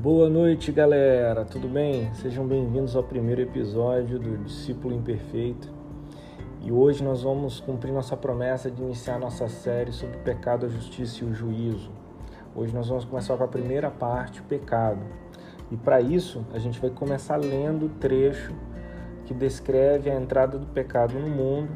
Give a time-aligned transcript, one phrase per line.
[0.00, 1.44] Boa noite, galera.
[1.44, 2.14] Tudo bem?
[2.14, 5.68] Sejam bem-vindos ao primeiro episódio do Discípulo Imperfeito.
[6.62, 10.68] E hoje nós vamos cumprir nossa promessa de iniciar nossa série sobre o pecado, a
[10.68, 11.90] justiça e o juízo.
[12.54, 15.00] Hoje nós vamos começar com a primeira parte, o pecado.
[15.68, 18.54] E para isso, a gente vai começar lendo o trecho
[19.26, 21.72] que descreve a entrada do pecado no mundo.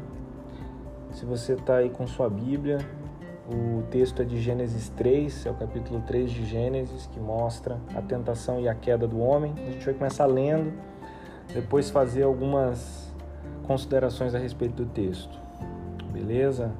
[1.11, 2.77] Se você está aí com sua Bíblia,
[3.49, 8.01] o texto é de Gênesis 3, é o capítulo 3 de Gênesis, que mostra a
[8.01, 9.53] tentação e a queda do homem.
[9.67, 10.71] A gente vai começar lendo,
[11.53, 13.13] depois fazer algumas
[13.67, 15.37] considerações a respeito do texto.
[16.13, 16.71] Beleza?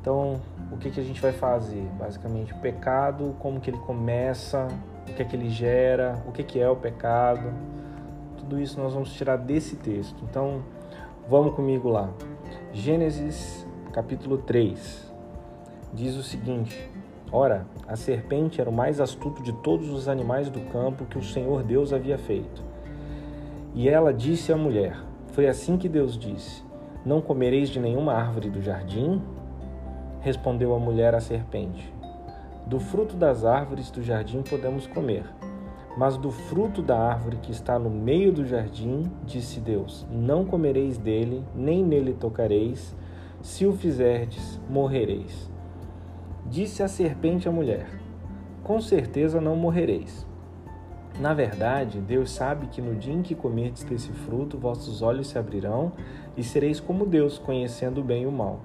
[0.00, 1.82] Então, o que, que a gente vai fazer?
[1.98, 4.68] Basicamente, o pecado, como que ele começa,
[5.08, 7.52] o que é que ele gera, o que, que é o pecado.
[8.36, 10.22] Tudo isso nós vamos tirar desse texto.
[10.30, 10.62] Então,
[11.28, 12.10] vamos comigo lá.
[12.72, 15.03] Gênesis capítulo 3
[15.94, 16.90] diz o seguinte:
[17.30, 21.22] Ora, a serpente era o mais astuto de todos os animais do campo que o
[21.22, 22.62] Senhor Deus havia feito.
[23.74, 24.96] E ela disse à mulher:
[25.28, 26.62] Foi assim que Deus disse:
[27.04, 29.22] Não comereis de nenhuma árvore do jardim?
[30.20, 31.92] Respondeu a mulher à serpente:
[32.66, 35.24] Do fruto das árvores do jardim podemos comer.
[35.96, 40.98] Mas do fruto da árvore que está no meio do jardim, disse Deus: Não comereis
[40.98, 42.94] dele, nem nele tocareis.
[43.42, 45.52] Se o fizerdes, morrereis.
[46.46, 47.86] Disse a serpente à mulher:
[48.62, 50.26] Com certeza não morrereis.
[51.18, 55.38] Na verdade, Deus sabe que no dia em que comerdes desse fruto, vossos olhos se
[55.38, 55.92] abrirão
[56.36, 58.60] e sereis como Deus, conhecendo o bem e o mal.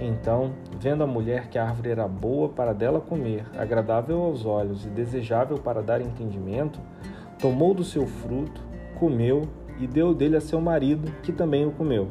[0.00, 4.84] Então, vendo a mulher que a árvore era boa para dela comer, agradável aos olhos
[4.86, 6.80] e desejável para dar entendimento,
[7.38, 8.60] tomou do seu fruto,
[8.98, 9.42] comeu
[9.78, 12.08] e deu dele a seu marido, que também o comeu.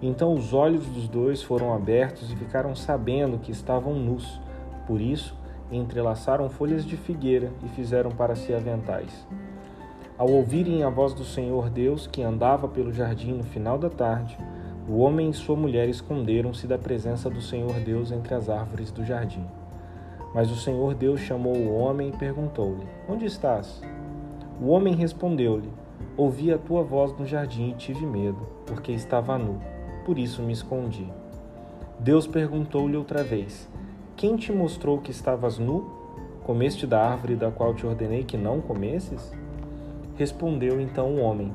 [0.00, 4.40] Então os olhos dos dois foram abertos e ficaram sabendo que estavam nus.
[4.86, 5.34] Por isso,
[5.72, 9.26] entrelaçaram folhas de figueira e fizeram para si aventais.
[10.16, 14.38] Ao ouvirem a voz do Senhor Deus, que andava pelo jardim no final da tarde,
[14.88, 19.04] o homem e sua mulher esconderam-se da presença do Senhor Deus entre as árvores do
[19.04, 19.44] jardim.
[20.32, 23.82] Mas o Senhor Deus chamou o homem e perguntou-lhe: Onde estás?
[24.60, 25.70] O homem respondeu-lhe:
[26.16, 29.60] Ouvi a tua voz no jardim e tive medo, porque estava nu
[30.08, 31.06] por isso me escondi.
[32.00, 33.68] Deus perguntou-lhe outra vez:
[34.16, 35.84] Quem te mostrou que estavas nu?
[36.44, 39.30] Comeste da árvore da qual te ordenei que não comesses?
[40.16, 41.52] Respondeu então o homem: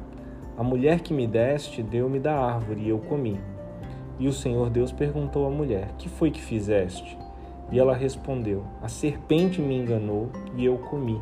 [0.55, 3.39] A mulher que me deste deu-me da árvore e eu comi.
[4.19, 7.17] E o Senhor Deus perguntou à mulher: Que foi que fizeste?
[7.71, 11.19] E ela respondeu: A serpente me enganou e eu comi.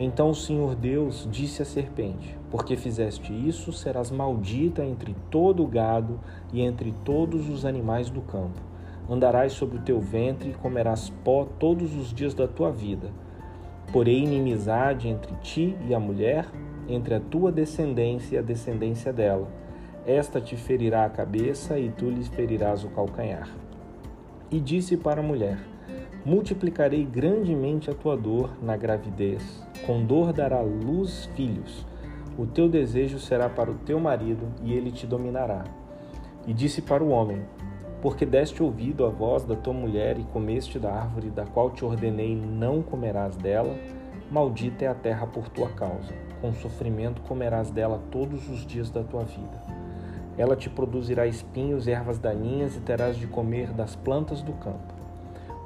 [0.00, 5.66] Então o Senhor Deus disse à serpente: Porque fizeste isso, serás maldita entre todo o
[5.66, 6.20] gado
[6.52, 8.60] e entre todos os animais do campo.
[9.10, 13.10] Andarás sobre o teu ventre e comerás pó todos os dias da tua vida.
[13.92, 16.46] Porém, inimizade entre ti e a mulher,
[16.88, 19.48] entre a tua descendência e a descendência dela.
[20.06, 23.48] Esta te ferirá a cabeça e tu lhe ferirás o calcanhar.
[24.48, 25.58] E disse para a mulher:
[26.24, 31.84] Multiplicarei grandemente a tua dor na gravidez, com dor dará luz filhos.
[32.36, 35.62] O teu desejo será para o teu marido, e ele te dominará.
[36.46, 37.42] E disse para o homem:
[38.02, 41.84] Porque deste ouvido à voz da tua mulher e comeste da árvore da qual te
[41.84, 43.76] ordenei, não comerás dela,
[44.32, 46.12] maldita é a terra por tua causa.
[46.40, 49.62] Com sofrimento comerás dela todos os dias da tua vida.
[50.36, 54.92] Ela te produzirá espinhos ervas daninhas, e terás de comer das plantas do campo.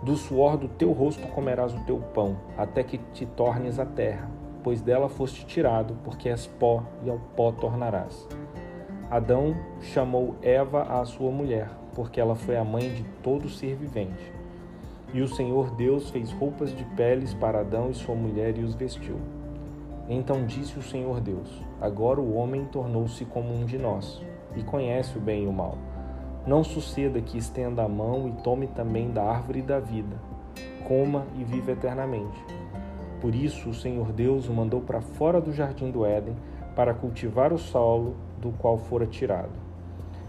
[0.02, 4.28] Do suor do teu rosto comerás o teu pão, até que te tornes a terra,
[4.62, 8.26] pois dela foste tirado, porque és pó e ao pó tornarás.
[9.10, 14.32] Adão chamou Eva à sua mulher, porque ela foi a mãe de todo ser vivente.
[15.14, 18.74] E o Senhor Deus fez roupas de peles para Adão e sua mulher e os
[18.74, 19.16] vestiu.
[20.08, 24.22] Então disse o Senhor Deus: Agora o homem tornou-se como um de nós,
[24.54, 25.78] e conhece o bem e o mal.
[26.46, 30.16] Não suceda que estenda a mão e tome também da árvore da vida,
[30.86, 32.57] coma e viva eternamente.
[33.20, 36.36] Por isso o Senhor Deus o mandou para fora do jardim do Éden
[36.76, 39.50] para cultivar o solo do qual fora tirado.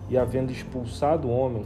[0.10, 1.66] E havendo expulsado o homem,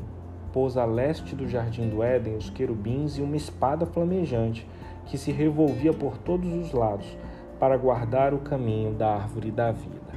[0.52, 4.68] pôs a leste do jardim do Éden os querubins e uma espada flamejante
[5.06, 7.18] que se revolvia por todos os lados
[7.60, 10.14] para guardar o caminho da árvore da vida.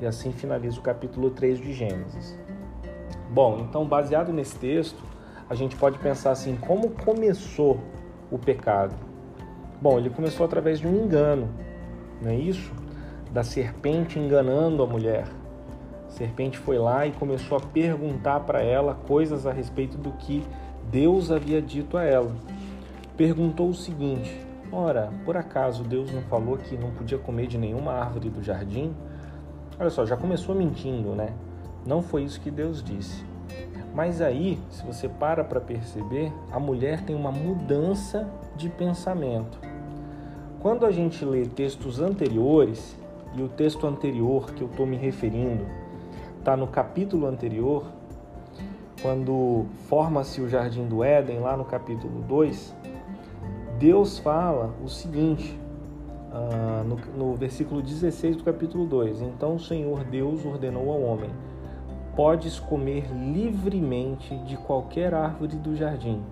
[0.00, 2.38] E assim finaliza o capítulo 3 de Gênesis.
[3.30, 5.02] Bom, então baseado nesse texto,
[5.48, 7.78] a gente pode pensar assim: como começou
[8.30, 9.11] o pecado?
[9.82, 11.48] Bom, ele começou através de um engano,
[12.20, 12.72] não é isso?
[13.32, 15.24] Da serpente enganando a mulher.
[16.06, 20.44] A serpente foi lá e começou a perguntar para ela coisas a respeito do que
[20.88, 22.30] Deus havia dito a ela.
[23.16, 27.90] Perguntou o seguinte: Ora, por acaso Deus não falou que não podia comer de nenhuma
[27.92, 28.94] árvore do jardim?
[29.80, 31.30] Olha só, já começou mentindo, né?
[31.84, 33.24] Não foi isso que Deus disse.
[33.92, 39.71] Mas aí, se você para para perceber, a mulher tem uma mudança de pensamento.
[40.62, 42.96] Quando a gente lê textos anteriores,
[43.34, 45.66] e o texto anterior que eu estou me referindo
[46.38, 47.84] está no capítulo anterior,
[49.02, 52.76] quando forma-se o jardim do Éden, lá no capítulo 2,
[53.80, 55.58] Deus fala o seguinte,
[56.30, 61.30] uh, no, no versículo 16 do capítulo 2: Então o Senhor Deus ordenou ao homem:
[62.14, 66.22] Podes comer livremente de qualquer árvore do jardim,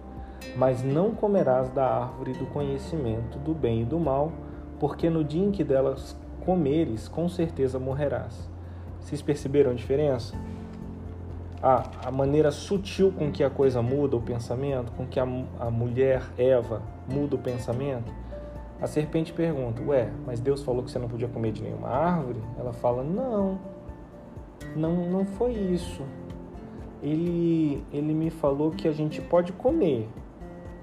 [0.56, 4.32] mas não comerás da árvore do conhecimento do bem e do mal,
[4.78, 8.48] porque no dia em que delas comeres, com certeza morrerás.
[9.00, 10.34] Vocês perceberam a diferença?
[11.62, 15.24] a, a maneira sutil com que a coisa muda o pensamento, com que a,
[15.58, 18.12] a mulher Eva muda o pensamento,
[18.80, 22.40] a serpente pergunta: Ué, mas Deus falou que você não podia comer de nenhuma árvore?
[22.58, 23.58] Ela fala: Não,
[24.74, 26.02] não, não foi isso.
[27.02, 30.08] Ele, ele me falou que a gente pode comer,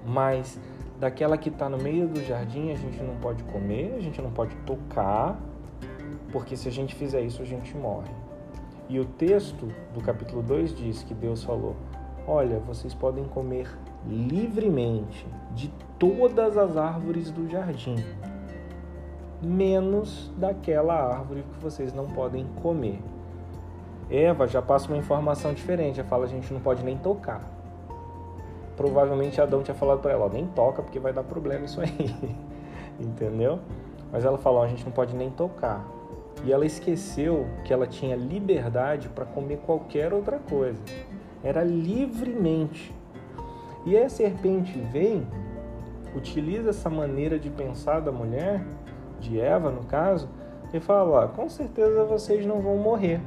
[0.06, 0.58] mas
[0.98, 4.30] daquela que está no meio do jardim a gente não pode comer, a gente não
[4.30, 5.38] pode tocar,
[6.32, 8.10] porque se a gente fizer isso a gente morre.
[8.88, 11.76] E o texto do capítulo 2 diz que Deus falou:
[12.26, 13.68] Olha, vocês podem comer
[14.06, 15.68] livremente de
[15.98, 17.96] todas as árvores do jardim,
[19.42, 23.00] menos daquela árvore que vocês não podem comer.
[24.10, 27.57] Eva já passa uma informação diferente, ela fala: a gente não pode nem tocar.
[28.78, 32.14] Provavelmente Adão tinha falado para ela: nem toca porque vai dar problema isso aí,
[33.00, 33.58] entendeu?
[34.12, 35.84] Mas ela falou: a gente não pode nem tocar.
[36.44, 40.80] E ela esqueceu que ela tinha liberdade para comer qualquer outra coisa.
[41.42, 42.94] Era livremente.
[43.84, 45.26] E a serpente vem,
[46.14, 48.64] utiliza essa maneira de pensar da mulher,
[49.18, 50.28] de Eva no caso,
[50.72, 53.20] e fala: com certeza vocês não vão morrer.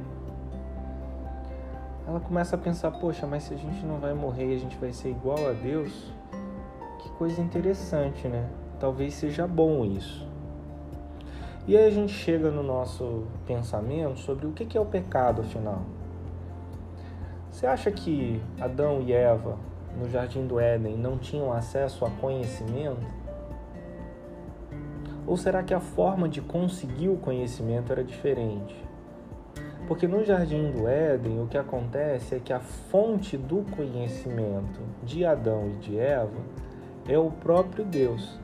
[2.06, 4.76] Ela começa a pensar: poxa, mas se a gente não vai morrer e a gente
[4.78, 6.12] vai ser igual a Deus,
[6.98, 8.48] que coisa interessante, né?
[8.80, 10.26] Talvez seja bom isso.
[11.66, 15.82] E aí a gente chega no nosso pensamento sobre o que é o pecado, afinal.
[17.48, 19.56] Você acha que Adão e Eva,
[19.96, 23.06] no jardim do Éden, não tinham acesso a conhecimento?
[25.24, 28.74] Ou será que a forma de conseguir o conhecimento era diferente?
[29.86, 35.24] Porque no jardim do Éden, o que acontece é que a fonte do conhecimento de
[35.24, 36.40] Adão e de Eva
[37.08, 38.38] é o próprio Deus.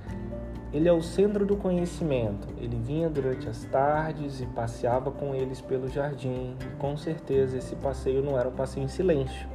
[0.72, 2.46] Ele é o centro do conhecimento.
[2.58, 6.56] Ele vinha durante as tardes e passeava com eles pelo jardim.
[6.60, 9.48] E com certeza esse passeio não era um passeio em silêncio.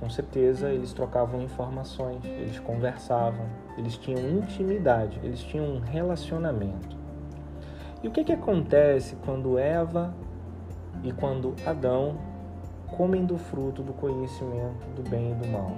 [0.00, 3.46] Com certeza eles trocavam informações, eles conversavam,
[3.78, 7.03] eles tinham intimidade, eles tinham um relacionamento.
[8.04, 10.14] E o que, que acontece quando Eva
[11.02, 12.18] e quando Adão
[12.86, 15.74] comem do fruto do conhecimento do bem e do mal?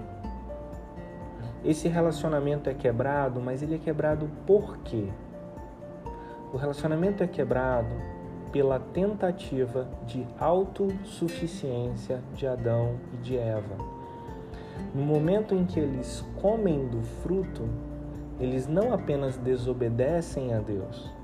[1.65, 5.07] Esse relacionamento é quebrado, mas ele é quebrado por quê?
[6.53, 7.95] O relacionamento é quebrado
[8.51, 13.77] pela tentativa de autossuficiência de Adão e de Eva.
[14.93, 17.69] No momento em que eles comem do fruto,
[18.41, 21.15] eles não apenas desobedecem a Deus,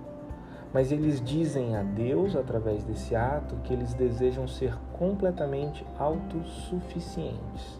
[0.73, 7.77] mas eles dizem a Deus, através desse ato, que eles desejam ser completamente autossuficientes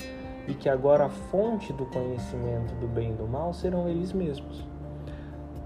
[0.47, 4.67] e que agora a fonte do conhecimento do bem e do mal serão eles mesmos.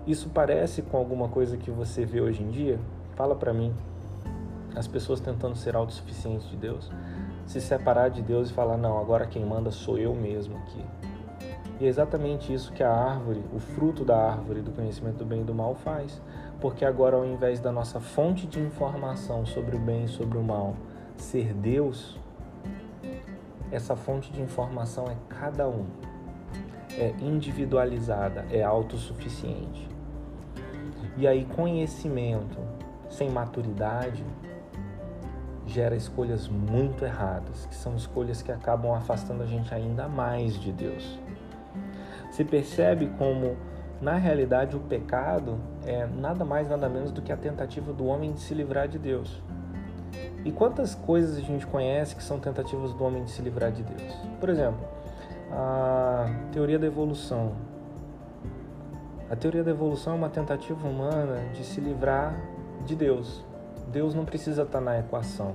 [0.07, 2.79] Isso parece com alguma coisa que você vê hoje em dia?
[3.17, 3.75] Fala para mim.
[4.77, 6.93] As pessoas tentando ser autossuficientes de Deus,
[7.47, 10.85] se separar de Deus e falar: "Não, agora quem manda sou eu mesmo aqui".
[11.79, 15.43] E é exatamente isso que a árvore, o fruto da árvore do conhecimento do bem
[15.43, 16.21] e do mal faz.
[16.61, 20.43] Porque agora, ao invés da nossa fonte de informação sobre o bem e sobre o
[20.43, 20.75] mal
[21.17, 22.19] ser Deus,
[23.71, 25.87] essa fonte de informação é cada um,
[26.97, 29.87] é individualizada, é autossuficiente.
[31.19, 32.59] E aí, conhecimento
[33.09, 34.25] sem maturidade
[35.67, 40.73] gera escolhas muito erradas, que são escolhas que acabam afastando a gente ainda mais de
[40.73, 41.19] Deus.
[42.37, 43.57] Se percebe como,
[43.99, 48.35] na realidade, o pecado é nada mais, nada menos do que a tentativa do homem
[48.35, 49.41] de se livrar de Deus.
[50.45, 53.83] E quantas coisas a gente conhece que são tentativas do homem de se livrar de
[53.83, 54.13] Deus?
[54.39, 54.87] Por exemplo,
[55.51, 57.55] a teoria da evolução.
[59.31, 62.39] A teoria da evolução é uma tentativa humana de se livrar
[62.85, 63.43] de Deus.
[63.91, 65.55] Deus não precisa estar na equação.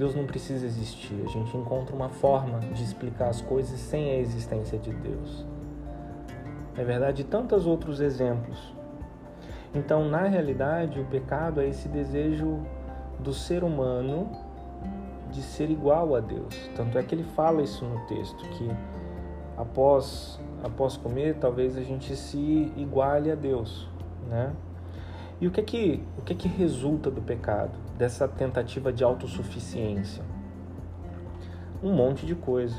[0.00, 1.14] Deus não precisa existir.
[1.26, 5.46] A gente encontra uma forma de explicar as coisas sem a existência de Deus.
[6.74, 8.74] é verdade, tantos outros exemplos.
[9.74, 12.60] Então, na realidade, o pecado é esse desejo
[13.18, 14.30] do ser humano
[15.30, 16.70] de ser igual a Deus.
[16.74, 18.70] Tanto é que ele fala isso no texto, que
[19.54, 23.86] após, após comer, talvez a gente se iguale a Deus,
[24.26, 24.50] né?
[25.40, 29.02] E o que é que, o que, é que resulta do pecado, dessa tentativa de
[29.02, 30.22] autossuficiência?
[31.82, 32.76] Um monte de coisa.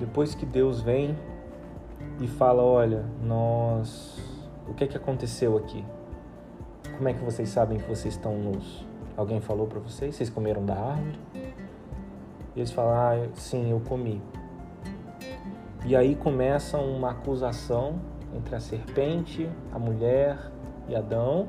[0.00, 1.16] Depois que Deus vem
[2.20, 4.18] e fala, olha, nós,
[4.68, 5.84] o que é que aconteceu aqui?
[6.96, 8.84] Como é que vocês sabem que vocês estão nus?
[9.16, 10.16] Alguém falou para vocês?
[10.16, 11.20] Vocês comeram da árvore?
[12.56, 14.20] E eles falam, ah, sim, eu comi.
[15.86, 18.00] E aí começa uma acusação
[18.34, 20.50] entre a serpente, a mulher
[20.88, 21.48] e Adão,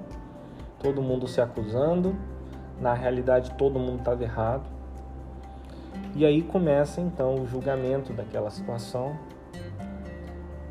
[0.80, 2.16] todo mundo se acusando,
[2.80, 4.64] na realidade todo mundo estava errado.
[6.16, 9.18] E aí começa então o julgamento daquela situação.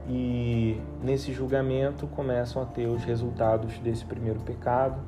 [0.09, 5.01] E nesse julgamento começam a ter os resultados desse primeiro pecado,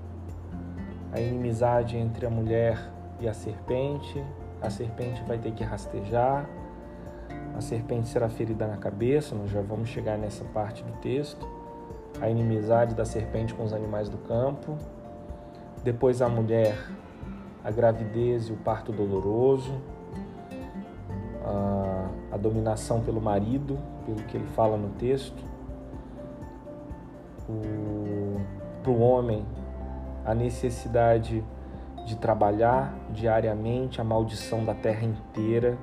[1.13, 2.79] a inimizade entre a mulher
[3.21, 4.23] e a serpente.
[4.61, 6.49] A serpente vai ter que rastejar,
[7.57, 11.56] a serpente será ferida na cabeça, nós já vamos chegar nessa parte do texto.
[12.21, 14.77] A inimizade da serpente com os animais do campo.
[15.85, 16.77] Depois a mulher,
[17.63, 19.81] a gravidez e o parto doloroso.
[21.45, 25.43] A, a dominação pelo marido, pelo que ele fala no texto.
[28.83, 29.47] Para o homem,
[30.25, 31.45] a necessidade
[32.05, 35.77] de trabalhar diariamente, a maldição da terra inteira,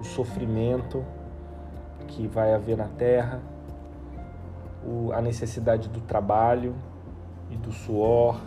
[0.00, 1.04] o sofrimento
[2.08, 3.40] que vai haver na terra,
[5.12, 6.74] a necessidade do trabalho
[7.50, 8.40] e do suor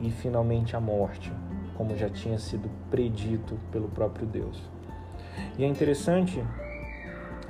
[0.00, 1.32] e finalmente a morte,
[1.76, 4.62] como já tinha sido predito pelo próprio Deus.
[5.58, 6.42] E é interessante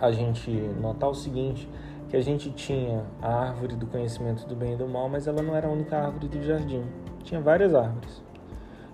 [0.01, 0.51] a gente
[0.81, 1.69] notar o seguinte,
[2.09, 5.43] que a gente tinha a árvore do conhecimento do bem e do mal, mas ela
[5.43, 6.85] não era a única árvore do jardim.
[7.23, 8.23] Tinha várias árvores.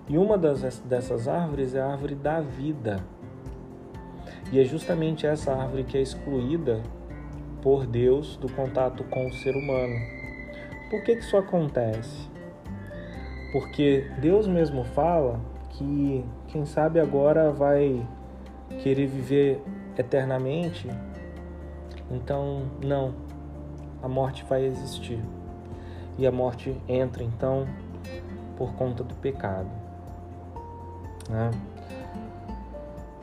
[0.07, 3.03] E uma das, dessas árvores é a árvore da vida.
[4.51, 6.81] E é justamente essa árvore que é excluída
[7.61, 9.95] por Deus do contato com o ser humano.
[10.89, 12.29] Por que, que isso acontece?
[13.51, 15.39] Porque Deus mesmo fala
[15.69, 18.05] que quem sabe agora vai
[18.81, 19.61] querer viver
[19.97, 20.87] eternamente,
[22.09, 23.13] então não,
[24.01, 25.19] a morte vai existir.
[26.17, 27.67] E a morte entra então
[28.57, 29.69] por conta do pecado.
[31.29, 31.51] Né?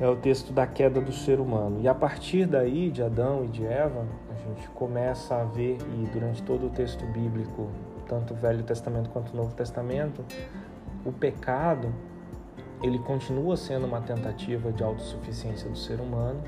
[0.00, 1.80] É o texto da queda do ser humano.
[1.80, 4.06] E a partir daí, de Adão e de Eva,
[4.48, 7.68] gente começa a ver, e durante todo o texto bíblico,
[8.06, 10.24] tanto o Velho Testamento quanto o Novo Testamento,
[11.04, 11.92] o pecado
[12.82, 16.40] ele continua sendo uma tentativa de autossuficiência do ser humano,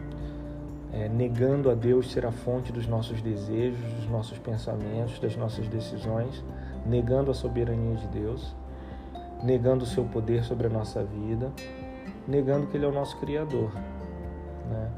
[0.93, 5.69] é, negando a Deus ser a fonte dos nossos desejos, dos nossos pensamentos, das nossas
[5.69, 6.45] decisões,
[6.87, 8.55] negando a soberania de Deus
[9.43, 11.51] negando o seu poder sobre a nossa vida,
[12.27, 13.73] negando que Ele é o nosso Criador.
[14.71, 14.91] Né?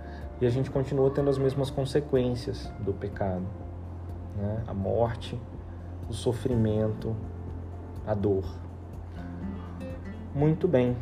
[0.42, 3.46] E a gente continua tendo as mesmas consequências do pecado:
[4.36, 4.64] né?
[4.66, 5.40] a morte,
[6.10, 7.14] o sofrimento,
[8.04, 8.44] a dor.
[10.34, 10.96] Muito bem,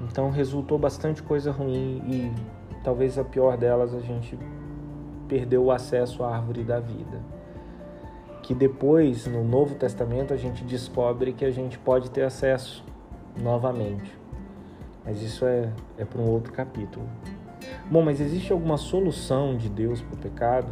[0.00, 2.32] então resultou bastante coisa ruim e
[2.82, 4.38] talvez a pior delas a gente
[5.28, 7.20] perdeu o acesso à árvore da vida
[8.42, 12.82] que depois no Novo Testamento a gente descobre que a gente pode ter acesso
[13.38, 14.18] novamente.
[15.04, 17.06] Mas isso é, é para um outro capítulo.
[17.90, 20.68] Bom, mas existe alguma solução de Deus para o pecado?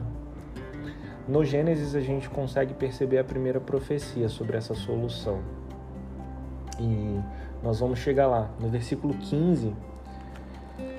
[1.26, 5.40] No Gênesis a gente consegue perceber a primeira profecia sobre essa solução.
[6.78, 7.20] E
[7.62, 8.50] nós vamos chegar lá.
[8.60, 9.74] No versículo 15,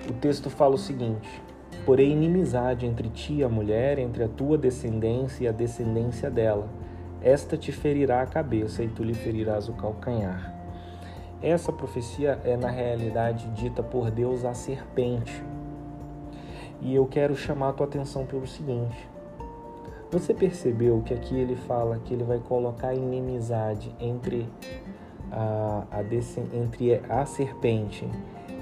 [0.09, 1.41] o texto fala o seguinte:
[1.85, 6.67] porém inimizade entre ti e a mulher, entre a tua descendência e a descendência dela.
[7.21, 10.53] Esta te ferirá a cabeça e tu lhe ferirás o calcanhar.
[11.41, 15.43] Essa profecia é na realidade dita por Deus à serpente.
[16.87, 19.09] E eu quero chamar a tua atenção pelo seguinte:
[20.09, 24.47] você percebeu que aqui ele fala que ele vai colocar inimizade entre
[25.29, 26.01] a, a
[26.55, 28.09] entre a serpente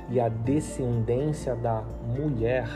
[0.09, 1.83] e a descendência da
[2.17, 2.67] mulher?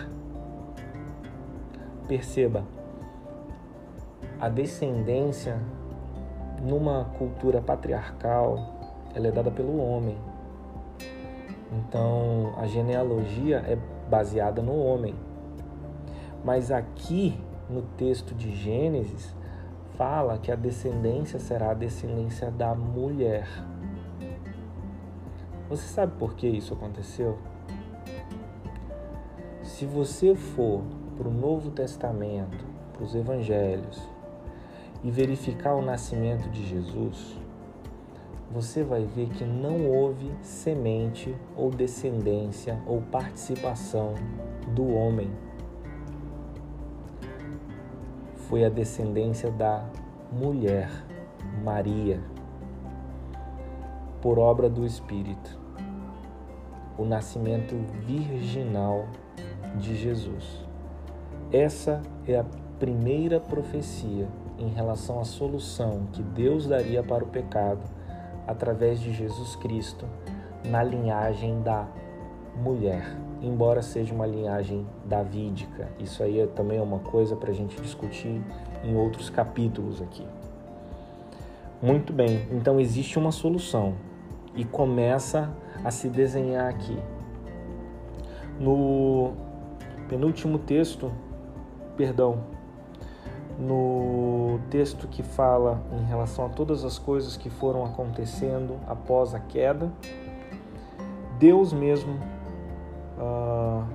[2.08, 2.64] Perceba,
[4.40, 5.60] a descendência
[6.62, 10.16] numa cultura patriarcal, ela é dada pelo homem.
[11.72, 13.76] Então, a genealogia é
[14.08, 15.16] baseada no homem.
[16.44, 19.36] Mas aqui no texto de Gênesis
[19.98, 23.48] fala que a descendência será a descendência da mulher.
[25.70, 27.38] Você sabe por que isso aconteceu?
[29.62, 30.82] Se você for
[31.18, 34.02] para o Novo Testamento, para os evangelhos
[35.04, 37.38] e verificar o nascimento de Jesus,
[38.52, 44.16] você vai ver que não houve semente ou descendência ou participação
[44.74, 45.30] do homem.
[48.50, 49.86] Foi a descendência da
[50.32, 50.90] mulher,
[51.64, 52.20] Maria,
[54.20, 55.56] por obra do Espírito.
[56.98, 57.76] O nascimento
[58.08, 59.06] virginal
[59.78, 60.66] de Jesus.
[61.54, 62.46] Essa é a
[62.80, 64.28] primeira profecia
[64.58, 67.84] em relação à solução que Deus daria para o pecado
[68.48, 70.08] através de Jesus Cristo
[70.66, 71.88] na linhagem da
[72.56, 75.90] mulher, embora seja uma linhagem davídica.
[76.00, 78.42] Isso aí é também é uma coisa para a gente discutir
[78.84, 80.26] em outros capítulos aqui.
[81.82, 83.96] Muito bem, então existe uma solução
[84.54, 85.50] e começa
[85.84, 86.98] a se desenhar aqui.
[88.60, 89.32] No
[90.10, 91.12] penúltimo texto,
[91.96, 92.44] perdão,
[93.58, 99.40] no texto que fala em relação a todas as coisas que foram acontecendo após a
[99.40, 99.92] queda,
[101.38, 102.20] Deus mesmo
[103.20, 103.86] uh,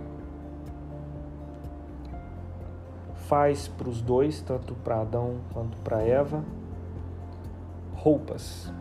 [3.27, 6.45] faz para os dois, tanto para Adão quanto para Eva,
[7.95, 8.73] roupas.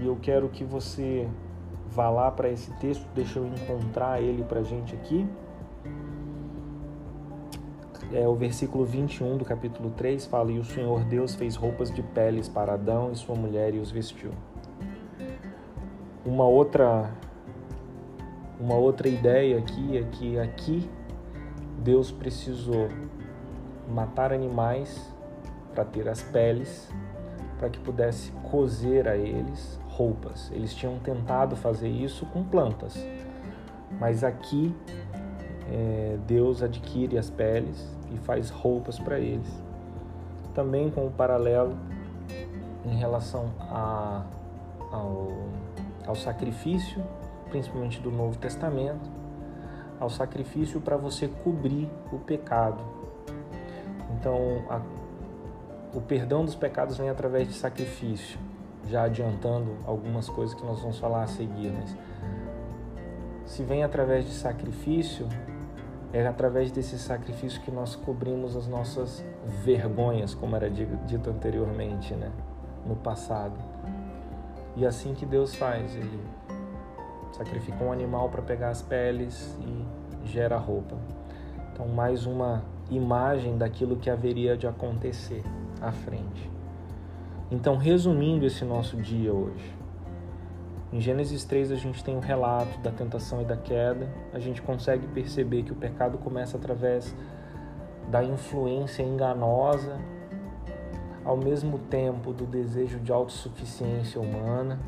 [0.00, 1.28] E eu quero que você
[1.88, 5.28] vá lá para esse texto, deixa eu encontrar ele para gente aqui
[8.12, 12.02] é, o versículo 21 do capítulo 3 fala: E o Senhor Deus fez roupas de
[12.02, 14.30] peles para Adão e sua mulher e os vestiu.
[16.24, 17.10] Uma outra,
[18.58, 20.90] uma outra ideia aqui é que aqui
[21.78, 22.88] Deus precisou
[23.88, 25.12] matar animais
[25.74, 26.90] para ter as peles,
[27.58, 30.50] para que pudesse cozer a eles roupas.
[30.52, 32.96] Eles tinham tentado fazer isso com plantas,
[34.00, 34.74] mas aqui
[35.70, 39.50] é, Deus adquire as peles e faz roupas para eles.
[40.54, 41.76] Também com o paralelo
[42.84, 44.24] em relação a,
[44.90, 45.28] ao,
[46.06, 47.02] ao sacrifício,
[47.48, 49.10] principalmente do Novo Testamento,
[49.98, 52.84] ao sacrifício para você cobrir o pecado.
[54.12, 54.80] Então, a,
[55.96, 58.38] o perdão dos pecados vem através de sacrifício,
[58.88, 61.96] já adiantando algumas coisas que nós vamos falar a seguir, mas
[63.46, 65.28] se vem através de sacrifício,
[66.12, 69.24] é através desse sacrifício que nós cobrimos as nossas
[69.64, 72.30] vergonhas, como era dito anteriormente, né?
[72.86, 73.58] no passado.
[74.76, 76.20] E é assim que Deus faz, ele
[77.36, 80.96] sacrifica um animal para pegar as peles e gera roupa.
[81.72, 85.42] Então, mais uma imagem daquilo que haveria de acontecer
[85.80, 86.50] à frente.
[87.50, 89.74] Então, resumindo esse nosso dia hoje,
[90.92, 94.08] em Gênesis 3 a gente tem o um relato da tentação e da queda.
[94.32, 97.14] A gente consegue perceber que o pecado começa através
[98.08, 99.98] da influência enganosa,
[101.24, 104.78] ao mesmo tempo do desejo de autossuficiência humana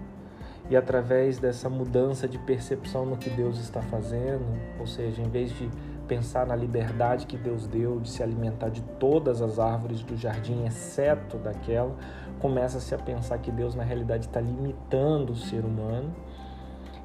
[0.71, 4.45] e através dessa mudança de percepção no que Deus está fazendo,
[4.79, 5.71] ou seja, em vez de
[6.07, 10.67] pensar na liberdade que Deus deu de se alimentar de todas as árvores do jardim,
[10.67, 11.95] exceto daquela,
[12.39, 16.15] começa-se a pensar que Deus na realidade está limitando o ser humano,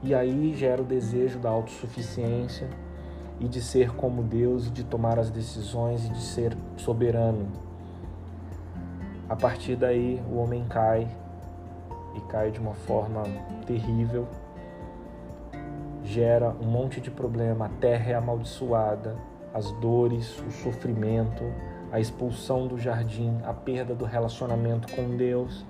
[0.01, 2.67] e aí gera o desejo da autossuficiência
[3.39, 7.47] e de ser como Deus, e de tomar as decisões e de ser soberano.
[9.29, 11.07] A partir daí, o homem cai
[12.15, 13.23] e cai de uma forma
[13.65, 14.27] terrível,
[16.03, 19.15] gera um monte de problema, a terra é amaldiçoada,
[19.53, 21.43] as dores, o sofrimento,
[21.91, 25.65] a expulsão do jardim, a perda do relacionamento com Deus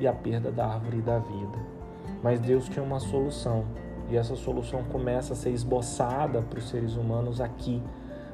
[0.00, 1.58] e a perda da árvore da vida.
[2.22, 3.64] Mas Deus tinha uma solução
[4.10, 7.82] e essa solução começa a ser esboçada para os seres humanos aqui,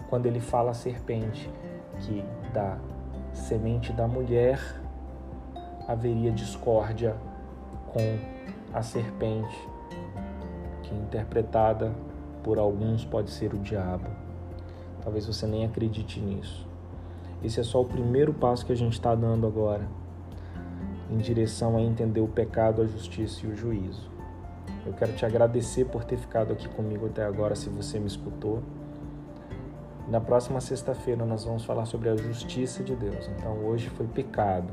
[0.08, 1.50] quando ele fala à serpente
[2.00, 2.78] que da
[3.32, 4.58] semente da mulher
[5.86, 7.14] haveria discórdia
[7.92, 8.18] com
[8.72, 9.68] a serpente,
[10.82, 11.92] que interpretada
[12.42, 14.08] por alguns pode ser o diabo.
[15.02, 16.66] Talvez você nem acredite nisso.
[17.42, 19.86] Esse é só o primeiro passo que a gente está dando agora
[21.10, 24.10] em direção a entender o pecado, a justiça e o juízo.
[24.84, 28.62] Eu quero te agradecer por ter ficado aqui comigo até agora, se você me escutou.
[30.08, 33.28] Na próxima sexta-feira nós vamos falar sobre a justiça de Deus.
[33.36, 34.68] Então hoje foi pecado.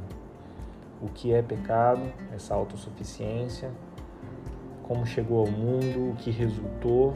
[1.05, 2.01] O que é pecado?
[2.33, 3.71] Essa autossuficiência,
[4.83, 7.13] como chegou ao mundo, o que resultou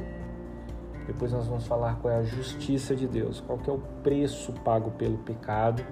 [1.10, 4.92] depois nós vamos falar qual é a justiça de Deus, qual é o preço pago
[4.92, 5.84] pelo pecado,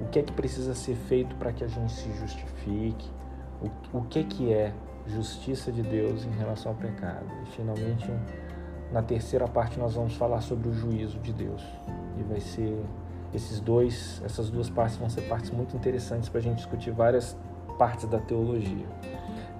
[0.00, 3.10] o que é que precisa ser feito para que a gente se justifique,
[3.60, 4.72] o, o que que é
[5.08, 7.26] justiça de Deus em relação ao pecado.
[7.42, 8.08] E finalmente,
[8.92, 11.66] na terceira parte nós vamos falar sobre o juízo de Deus.
[12.16, 12.80] E vai ser
[13.32, 17.36] esses dois, essas duas partes vão ser partes muito interessantes para a gente discutir várias
[17.78, 18.86] partes da teologia.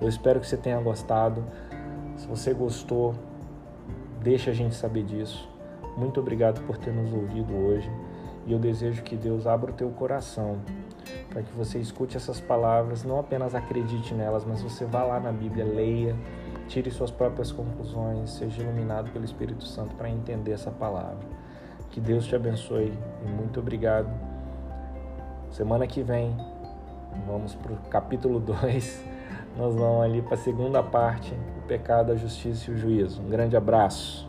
[0.01, 1.45] Eu espero que você tenha gostado.
[2.17, 3.15] Se você gostou,
[4.23, 5.49] deixa a gente saber disso.
[5.97, 7.91] Muito obrigado por ter nos ouvido hoje
[8.47, 10.59] e eu desejo que Deus abra o teu coração
[11.29, 15.31] para que você escute essas palavras, não apenas acredite nelas, mas você vá lá na
[15.31, 16.17] Bíblia, leia,
[16.67, 21.27] tire suas próprias conclusões, seja iluminado pelo Espírito Santo para entender essa palavra.
[21.91, 22.93] Que Deus te abençoe
[23.25, 24.09] e muito obrigado.
[25.51, 26.37] Semana que vem,
[27.27, 29.05] vamos para o capítulo 2,
[29.57, 33.23] nós vamos ali para a segunda parte, o pecado, a justiça e o juízo.
[33.23, 34.28] Um grande abraço.